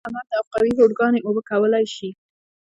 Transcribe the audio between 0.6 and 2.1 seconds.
هوډ کاڼي اوبه کولای شي!